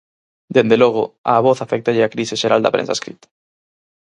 [0.55, 3.27] Dende logo, á Voz aféctalle a crise xeral da prensa escrita.